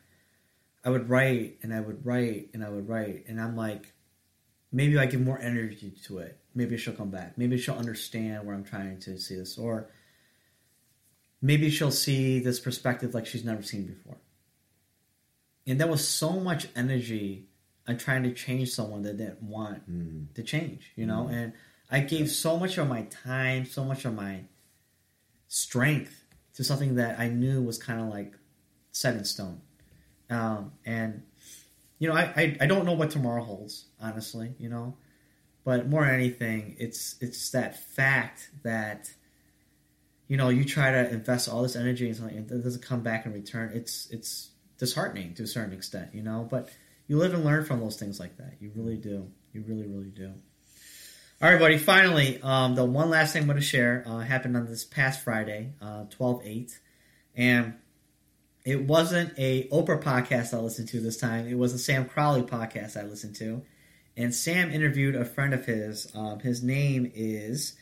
[0.83, 3.93] I would write and I would write and I would write, and I'm like,
[4.71, 7.37] maybe I give more energy to it maybe she'll come back.
[7.37, 9.89] Maybe she'll understand where I'm trying to see this, or
[11.41, 14.17] maybe she'll see this perspective like she's never seen before.
[15.65, 17.47] And that was so much energy
[17.87, 20.33] on trying to change someone that didn't want mm.
[20.33, 21.29] to change, you know.
[21.29, 21.33] Mm.
[21.33, 21.53] And
[21.89, 24.41] I gave so much of my time, so much of my
[25.47, 28.33] strength to something that I knew was kind of like
[28.91, 29.61] set in stone.
[30.29, 31.23] Um, and
[31.99, 34.53] you know, I, I, I don't know what tomorrow holds, honestly.
[34.59, 34.97] You know,
[35.63, 39.11] but more than anything, it's it's that fact that
[40.27, 43.01] you know you try to invest all this energy in something and it doesn't come
[43.01, 43.71] back in return.
[43.73, 46.47] It's it's disheartening to a certain extent, you know.
[46.49, 46.69] But
[47.07, 48.53] you live and learn from those things like that.
[48.59, 49.29] You really do.
[49.53, 50.33] You really really do.
[51.41, 51.77] All right, buddy.
[51.77, 55.23] Finally, um, the one last thing I'm going to share uh, happened on this past
[55.23, 56.77] Friday, uh, 12-8.
[57.35, 57.75] and
[58.65, 61.47] it wasn't a Oprah podcast I listened to this time.
[61.47, 63.63] It was a Sam Crowley podcast I listened to
[64.19, 66.11] and Sam interviewed a friend of his.
[66.13, 67.77] Um, his name is,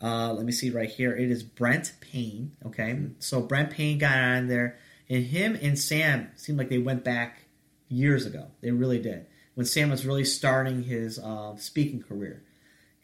[0.00, 1.14] uh, let me see right here.
[1.14, 2.56] It is Brent Payne.
[2.64, 3.12] Okay, mm-hmm.
[3.18, 4.78] so Brent Payne got on there,
[5.10, 7.42] and him and Sam seemed like they went back
[7.88, 8.46] years ago.
[8.62, 12.42] They really did when Sam was really starting his uh, speaking career,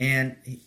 [0.00, 0.62] and he,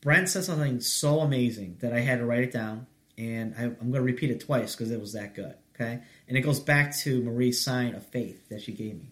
[0.00, 2.86] Brent said something so amazing that I had to write it down,
[3.18, 5.54] and I, I'm going to repeat it twice because it was that good.
[5.74, 9.10] Okay, and it goes back to Marie's sign of faith that she gave me.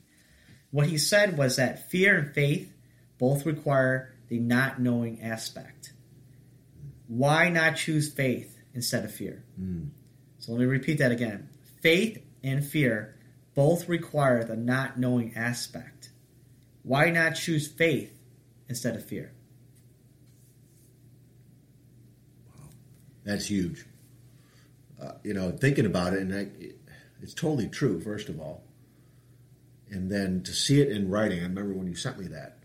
[0.75, 2.75] What he said was that fear and faith
[3.17, 5.93] both require the not knowing aspect.
[7.07, 9.45] Why not choose faith instead of fear?
[9.57, 9.91] Mm.
[10.41, 11.49] So let me repeat that again.
[11.81, 13.15] Faith and fear
[13.55, 16.11] both require the not knowing aspect.
[16.83, 18.13] Why not choose faith
[18.69, 19.31] instead of fear?
[23.23, 23.87] That's huge.
[25.01, 26.81] Uh, you know, thinking about it, and I, it,
[27.23, 28.01] it's totally true.
[28.01, 28.64] First of all,
[29.95, 31.39] and then to see it in writing.
[31.41, 32.59] I remember when you sent me that.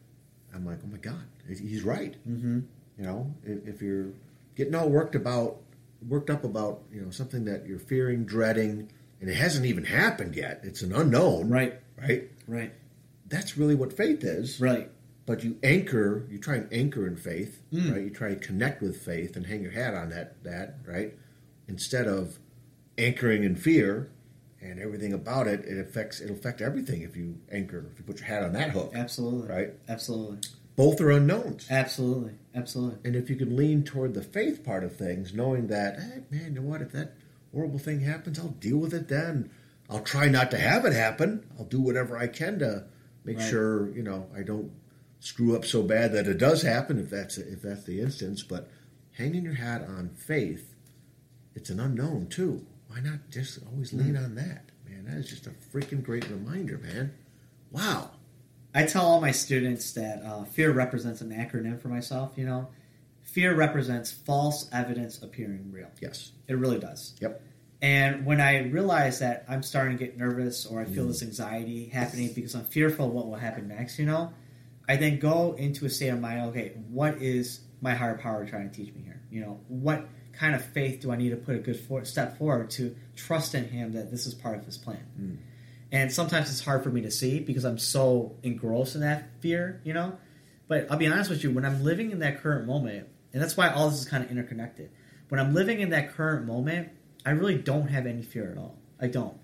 [0.54, 2.15] I'm like, oh my god, he's right.
[2.28, 2.60] Mm-hmm.
[2.98, 4.08] You know, if, if you're
[4.56, 5.58] getting all worked about,
[6.08, 10.36] worked up about, you know, something that you're fearing, dreading, and it hasn't even happened
[10.36, 10.62] yet.
[10.63, 11.50] It's an unknown.
[11.50, 11.80] Right.
[12.02, 12.30] Right.
[12.48, 12.74] Right.
[13.28, 14.60] That's really what faith is.
[14.60, 14.89] Right.
[15.28, 17.92] But you anchor, you try and anchor in faith, Mm.
[17.94, 18.02] right?
[18.02, 21.13] You try to connect with faith and hang your hat on that, that, right?
[21.68, 22.39] Instead of
[22.98, 24.10] anchoring in fear
[24.62, 28.19] and everything about it, it affects it'll affect everything if you anchor, if you put
[28.19, 28.91] your hat on that hook.
[28.93, 29.48] Absolutely.
[29.48, 29.74] Right.
[29.88, 30.39] Absolutely.
[30.76, 31.67] Both are unknowns.
[31.69, 32.34] Absolutely.
[32.56, 33.00] Absolutely.
[33.04, 36.54] And if you can lean toward the faith part of things, knowing that, hey, man,
[36.56, 36.82] you know what?
[36.82, 37.15] If that
[37.54, 39.50] horrible thing happens, I'll deal with it then.
[39.89, 41.45] I'll try not to have it happen.
[41.58, 42.86] I'll do whatever I can to
[43.26, 43.50] make Right.
[43.50, 44.72] sure, you know, I don't
[45.19, 48.43] screw up so bad that it does happen if that's if that's the instance.
[48.43, 48.69] But
[49.13, 50.76] hanging your hat on faith,
[51.56, 52.65] it's an unknown too.
[52.89, 54.65] Why not just always lean on that?
[54.88, 57.13] Man, that is just a freaking great reminder, man.
[57.71, 58.12] Wow.
[58.73, 62.34] I tell all my students that uh, fear represents an acronym for myself.
[62.36, 62.69] You know,
[63.21, 65.89] fear represents false evidence appearing real.
[66.02, 66.32] Yes.
[66.47, 67.13] It really does.
[67.21, 67.41] Yep.
[67.82, 71.86] And when I realize that I'm starting to get nervous or I feel this anxiety
[71.86, 74.34] happening because I'm fearful of what will happen next, you know,
[74.89, 76.41] I then go into a state of mind.
[76.49, 79.21] Okay, what is my higher power trying to teach me here?
[79.30, 82.38] You know, what kind of faith do I need to put a good for- step
[82.38, 85.06] forward to trust in Him that this is part of His plan?
[85.19, 85.38] Mm.
[85.91, 89.82] And sometimes it's hard for me to see because I'm so engrossed in that fear,
[89.84, 90.17] you know.
[90.67, 93.58] But I'll be honest with you, when I'm living in that current moment, and that's
[93.58, 94.91] why all this is kind of interconnected.
[95.30, 96.89] When I'm living in that current moment,
[97.25, 98.78] I really don't have any fear at all.
[99.02, 99.38] I don't.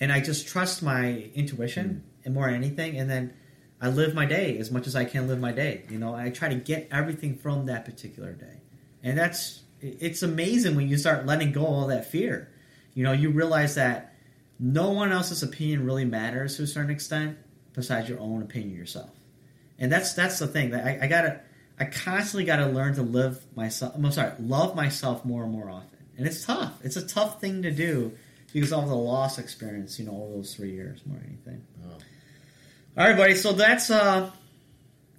[0.00, 2.26] And I just trust my intuition mm.
[2.26, 2.98] and more than anything.
[2.98, 3.32] And then
[3.80, 5.84] I live my day as much as I can live my day.
[5.88, 8.60] You know, I try to get everything from that particular day.
[9.02, 12.48] And that's, it's amazing when you start letting go of all that fear.
[12.94, 14.14] You know, you realize that
[14.58, 17.36] no one else's opinion really matters to a certain extent
[17.74, 19.10] besides your own opinion yourself.
[19.78, 21.40] And that's that's the thing that I, I gotta
[21.80, 25.98] I constantly gotta learn to live myself I'm sorry, love myself more and more often.
[26.16, 26.78] And it's tough.
[26.84, 28.12] It's a tough thing to do
[28.52, 31.66] because of the loss experience, you know, all those three years more than anything.
[31.84, 31.98] Oh.
[32.98, 33.34] All right, buddy.
[33.34, 34.30] So that's uh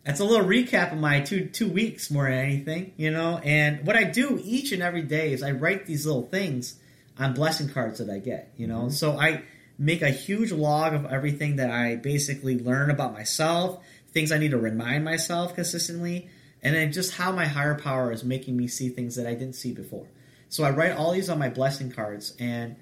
[0.06, 3.40] that's a little recap of my two two weeks more than anything, you know.
[3.44, 6.76] And what I do each and every day is I write these little things
[7.18, 8.82] on blessing cards that I get, you know.
[8.82, 8.90] Mm-hmm.
[8.90, 9.44] So I
[9.78, 14.52] make a huge log of everything that I basically learn about myself, things I need
[14.52, 16.30] to remind myself consistently,
[16.62, 19.56] and then just how my higher power is making me see things that I didn't
[19.56, 20.08] see before.
[20.50, 22.76] So I write all these on my blessing cards, and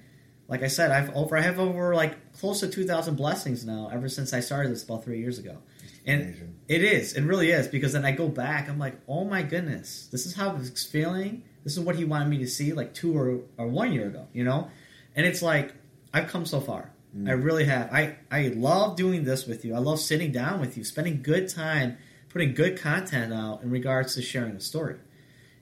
[0.48, 3.90] like I said, I've over I have over like close to two thousand blessings now
[3.92, 5.58] ever since I started this about three years ago,
[6.06, 6.54] and amazing.
[6.68, 10.08] it is it really is because then I go back, I'm like, oh my goodness,
[10.10, 11.44] this is how I was feeling.
[11.64, 14.26] This is what he wanted me to see like two or, or one year ago,
[14.32, 14.68] you know,
[15.14, 15.74] and it's like
[16.12, 16.90] I've come so far.
[17.16, 17.28] Mm.
[17.28, 17.92] I really have.
[17.92, 19.74] I I love doing this with you.
[19.74, 24.14] I love sitting down with you, spending good time, putting good content out in regards
[24.14, 24.96] to sharing a story.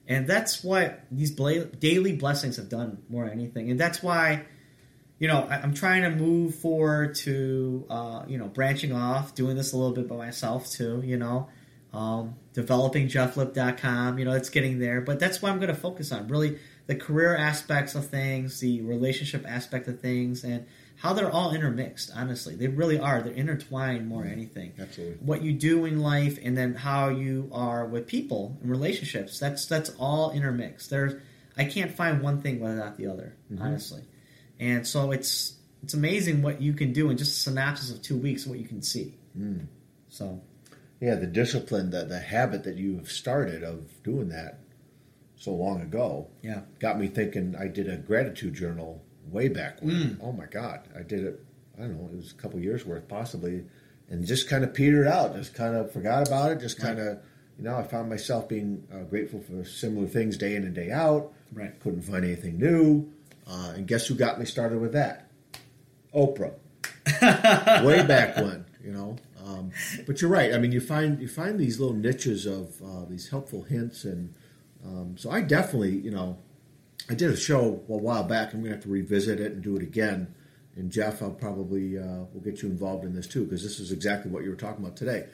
[0.07, 3.69] And that's what these bla- daily blessings have done more than anything.
[3.69, 4.45] And that's why,
[5.21, 9.55] you know, I, I'm trying to move forward to, uh, you know, branching off, doing
[9.55, 11.47] this a little bit by myself too, you know,
[11.93, 14.99] um, developing jefflip.com, you know, it's getting there.
[14.99, 16.57] But that's what I'm going to focus on really
[16.87, 22.09] the career aspects of things, the relationship aspect of things, and how they're all intermixed,
[22.15, 22.55] honestly.
[22.55, 23.21] They really are.
[23.21, 25.17] They're intertwined more than anything Absolutely.
[25.17, 29.67] what you do in life and then how you are with people and relationships that's
[29.67, 31.13] that's all intermixed there's
[31.57, 34.01] i can't find one thing without the other honestly
[34.61, 38.15] and so it's it's amazing what you can do in just a synopsis of two
[38.17, 39.67] weeks what you can see Mm.
[40.07, 40.41] so
[41.01, 44.59] Yeah, the discipline, the, the habit that you have started of doing that
[45.35, 47.55] so long ago yeah got me thinking.
[47.59, 49.95] I did a gratitude journal way back when.
[49.95, 50.17] Mm.
[50.21, 50.81] Oh my God.
[50.97, 51.43] I did it,
[51.77, 53.63] I don't know, it was a couple years worth possibly,
[54.09, 57.19] and just kind of petered out, just kind of forgot about it, just kind of,
[57.57, 60.91] you know, I found myself being uh, grateful for similar things day in and day
[60.91, 61.31] out.
[61.53, 61.79] Right.
[61.79, 63.09] Couldn't find anything new.
[63.51, 65.29] Uh, and guess who got me started with that?
[66.15, 66.53] Oprah.
[67.85, 69.17] way back when, you know.
[69.43, 69.71] Um,
[70.07, 70.53] but you're right.
[70.53, 74.33] I mean, you find you find these little niches of uh, these helpful hints, and
[74.85, 76.37] um, so I definitely, you know,
[77.09, 78.53] I did a show a while back.
[78.53, 80.33] I'm going to have to revisit it and do it again
[80.75, 83.91] and Jeff, I'll probably uh, will get you involved in this too because this is
[83.91, 85.27] exactly what you were talking about today.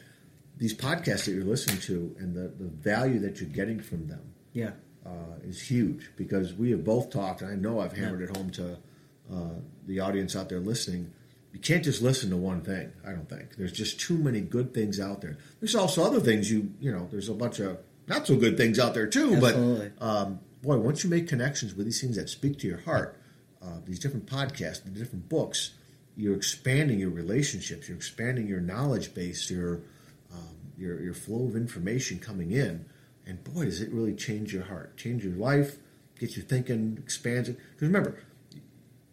[0.58, 4.34] These podcasts that you're listening to and the, the value that you're getting from them
[4.54, 4.72] Yeah.
[5.08, 8.50] Uh, is huge because we have both talked, and I know I've hammered it home
[8.52, 8.78] to
[9.32, 11.12] uh, the audience out there listening.
[11.54, 12.92] You can't just listen to one thing.
[13.06, 15.38] I don't think there's just too many good things out there.
[15.60, 17.08] There's also other things you you know.
[17.10, 19.36] There's a bunch of not so good things out there too.
[19.36, 19.92] Absolutely.
[19.98, 23.18] But um, boy, once you make connections with these things that speak to your heart,
[23.62, 25.72] uh, these different podcasts, the different books,
[26.16, 27.88] you're expanding your relationships.
[27.88, 29.50] You're expanding your knowledge base.
[29.50, 29.82] Your
[30.34, 32.86] um, your your flow of information coming in,
[33.28, 35.78] and boy, does it really change your heart, change your life,
[36.20, 37.58] get you thinking, expands it.
[37.72, 38.24] Because remember,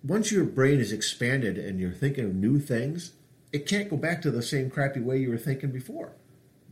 [0.02, 3.12] once your brain is expanded and you're thinking of new things,
[3.52, 6.12] it can't go back to the same crappy way you were thinking before.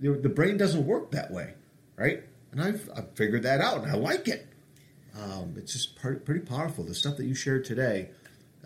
[0.00, 1.54] The, the brain doesn't work that way,
[1.96, 2.24] right?
[2.50, 4.48] And I've, I've figured that out, and I like it.
[5.18, 6.84] Um, it's just pretty, pretty powerful.
[6.84, 8.10] The stuff that you shared today,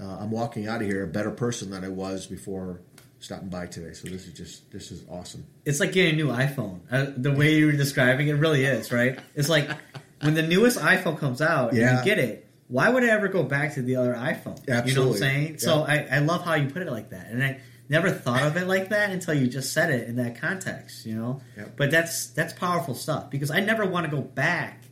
[0.00, 2.80] uh, I'm walking out of here a better person than I was before
[3.18, 3.92] stopping by today.
[3.92, 5.46] So this is just this is awesome.
[5.64, 6.80] It's like getting a new iPhone.
[6.90, 9.18] Uh, the way you were describing it really is, right?
[9.34, 9.68] It's like
[10.20, 11.98] when the newest iPhone comes out and Yeah.
[11.98, 14.58] you get it, why would I ever go back to the other iPhone?
[14.68, 14.90] Absolutely.
[14.90, 15.58] You know what I'm saying?
[15.58, 17.28] So I, I love how you put it like that.
[17.30, 20.40] And I never thought of it like that until you just said it in that
[20.40, 21.40] context, you know?
[21.56, 21.76] Yep.
[21.76, 24.82] But that's that's powerful stuff because I never want to go back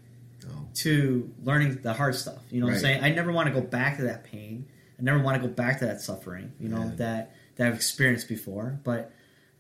[0.47, 2.39] Oh, to learning the hard stuff.
[2.51, 3.03] You know what I'm saying?
[3.03, 4.67] I never want to go back to that pain.
[4.99, 6.53] I never want to go back to that suffering.
[6.61, 6.91] You know Yeah.
[6.97, 8.81] that that I've experienced before.
[8.85, 9.13] But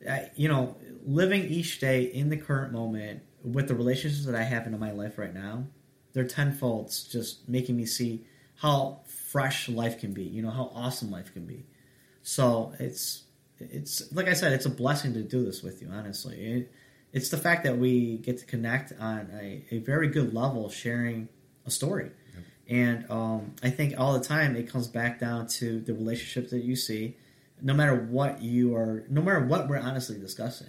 [0.09, 4.42] I, you know, living each day in the current moment with the relationships that I
[4.42, 5.64] have in my life right now,
[6.12, 8.24] they're tenfold just making me see
[8.57, 10.22] how fresh life can be.
[10.22, 11.66] You know how awesome life can be.
[12.22, 13.24] So it's
[13.59, 15.88] it's like I said, it's a blessing to do this with you.
[15.92, 16.72] Honestly, it,
[17.12, 21.28] it's the fact that we get to connect on a, a very good level, sharing
[21.66, 22.11] a story.
[22.68, 26.64] And um, I think all the time it comes back down to the relationships that
[26.64, 27.16] you see,
[27.64, 30.68] no matter what you are, no matter what we're honestly discussing.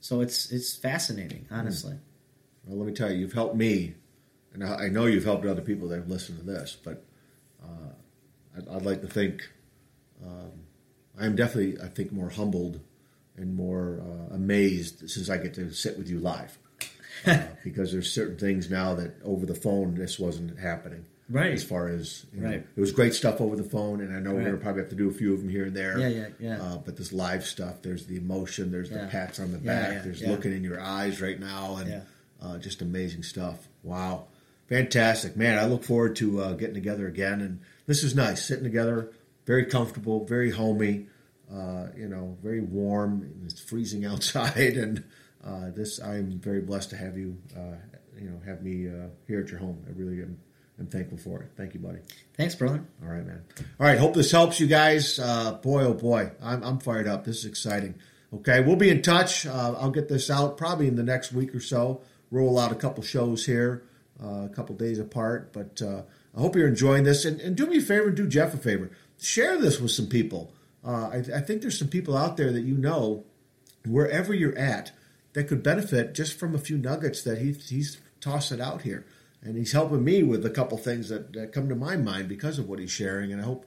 [0.00, 1.94] So it's it's fascinating, honestly.
[2.64, 3.94] well, let me tell you, you've helped me,
[4.52, 6.76] and I, I know you've helped other people that have listened to this.
[6.84, 7.02] But
[7.64, 7.94] uh,
[8.56, 9.48] I'd, I'd like to think
[10.24, 10.52] um,
[11.18, 12.80] I am definitely, I think, more humbled
[13.38, 16.58] and more uh, amazed since I get to sit with you live.
[17.26, 21.06] Uh, because there's certain things now that over the phone this wasn't happening.
[21.28, 21.52] Right.
[21.52, 22.66] As far as you know, Right.
[22.76, 24.96] it was great stuff over the phone, and I know we're gonna probably have to
[24.96, 25.98] do a few of them here and there.
[25.98, 26.62] Yeah, yeah, yeah.
[26.62, 29.02] Uh, but this live stuff, there's the emotion, there's Yeah.
[29.06, 32.02] the pats on the Yeah, back, yeah, there's looking in your eyes right now, and
[32.40, 33.68] uh, just amazing stuff.
[33.82, 34.26] Wow,
[34.68, 35.58] fantastic, man!
[35.58, 39.10] I look forward to uh, getting together again, and this is nice, sitting together,
[39.46, 41.08] very comfortable, very homey.
[41.52, 43.22] Uh, you know, very warm.
[43.22, 45.02] and It's freezing outside, and
[45.44, 47.36] uh, this I'm very blessed to have you.
[47.56, 47.76] Uh,
[48.18, 49.82] you know, have me uh, here at your home.
[49.88, 50.38] I really am.
[50.78, 51.50] Am thankful for it.
[51.56, 51.98] Thank you, buddy.
[52.36, 52.84] Thanks, brother.
[53.02, 53.42] All right, man.
[53.80, 53.98] All right.
[53.98, 55.18] Hope this helps you guys.
[55.18, 57.24] Uh, boy, oh boy, I'm, I'm fired up.
[57.24, 57.94] This is exciting.
[58.34, 59.46] Okay, we'll be in touch.
[59.46, 62.02] Uh, I'll get this out probably in the next week or so.
[62.30, 63.84] Roll out a couple shows here,
[64.22, 65.52] uh, a couple days apart.
[65.52, 66.02] But uh,
[66.36, 67.24] I hope you're enjoying this.
[67.24, 68.90] And, and do me a favor and do Jeff a favor.
[69.20, 70.52] Share this with some people.
[70.84, 73.24] Uh, I, I think there's some people out there that you know,
[73.86, 74.92] wherever you're at,
[75.32, 79.06] that could benefit just from a few nuggets that he, he's tossing out here.
[79.46, 82.58] And he's helping me with a couple things that, that come to my mind because
[82.58, 83.32] of what he's sharing.
[83.32, 83.64] And I hope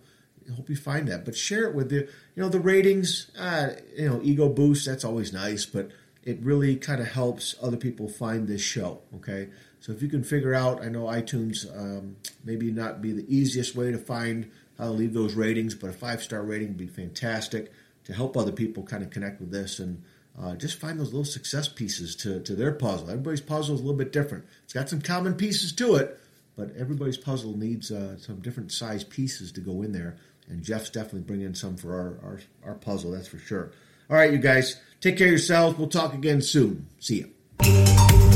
[0.56, 1.26] hope you find that.
[1.26, 3.32] But share it with the you know the ratings.
[3.38, 4.86] Uh, you know, ego boost.
[4.86, 5.92] That's always nice, but
[6.24, 9.02] it really kind of helps other people find this show.
[9.16, 13.26] Okay, so if you can figure out, I know iTunes um, maybe not be the
[13.34, 16.78] easiest way to find how to leave those ratings, but a five star rating would
[16.78, 17.72] be fantastic
[18.04, 20.04] to help other people kind of connect with this and.
[20.42, 23.10] Uh, just find those little success pieces to, to their puzzle.
[23.10, 24.46] Everybody's puzzle is a little bit different.
[24.64, 26.18] It's got some common pieces to it,
[26.56, 30.16] but everybody's puzzle needs uh, some different size pieces to go in there.
[30.48, 33.72] And Jeff's definitely bringing some for our, our, our puzzle, that's for sure.
[34.10, 35.78] All right, you guys, take care of yourselves.
[35.78, 36.88] We'll talk again soon.
[37.00, 37.26] See
[37.60, 38.29] you.